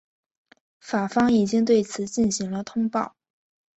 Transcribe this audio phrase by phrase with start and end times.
[0.79, 3.15] 法方已经对此进行了通报。